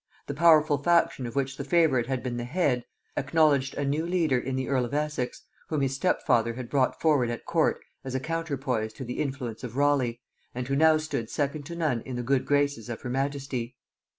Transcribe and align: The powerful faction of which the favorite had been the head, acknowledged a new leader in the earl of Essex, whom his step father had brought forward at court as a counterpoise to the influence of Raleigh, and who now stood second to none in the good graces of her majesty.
The 0.25 0.33
powerful 0.33 0.79
faction 0.79 1.27
of 1.27 1.35
which 1.35 1.57
the 1.57 1.63
favorite 1.63 2.07
had 2.07 2.23
been 2.23 2.37
the 2.37 2.43
head, 2.43 2.85
acknowledged 3.15 3.75
a 3.75 3.85
new 3.85 4.03
leader 4.03 4.39
in 4.39 4.55
the 4.55 4.67
earl 4.67 4.83
of 4.83 4.95
Essex, 4.95 5.43
whom 5.69 5.81
his 5.81 5.93
step 5.93 6.23
father 6.25 6.55
had 6.55 6.71
brought 6.71 6.99
forward 6.99 7.29
at 7.29 7.45
court 7.45 7.79
as 8.03 8.15
a 8.15 8.19
counterpoise 8.19 8.93
to 8.93 9.03
the 9.05 9.19
influence 9.21 9.63
of 9.63 9.77
Raleigh, 9.77 10.19
and 10.55 10.67
who 10.67 10.75
now 10.75 10.97
stood 10.97 11.29
second 11.29 11.67
to 11.67 11.75
none 11.75 12.01
in 12.01 12.15
the 12.15 12.23
good 12.23 12.47
graces 12.47 12.89
of 12.89 13.01
her 13.01 13.11
majesty. 13.11 13.75